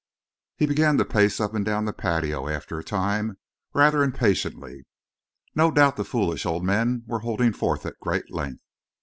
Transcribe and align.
He 0.57 0.65
began 0.65 0.97
to 0.97 1.05
pace 1.05 1.39
up 1.39 1.53
and 1.53 1.63
down 1.63 1.85
the 1.85 1.93
patio, 1.93 2.47
after 2.49 2.79
a 2.79 2.83
time, 2.83 3.37
rather 3.71 4.01
impatiently. 4.01 4.87
No 5.53 5.69
doubt 5.69 5.95
the 5.95 6.03
foolish 6.03 6.43
old 6.43 6.65
men 6.65 7.03
were 7.05 7.19
holding 7.19 7.53
forth 7.53 7.85
at 7.85 7.99
great 7.99 8.33
length. 8.33 8.63